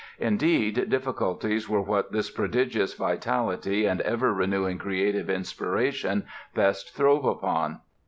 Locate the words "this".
2.11-2.31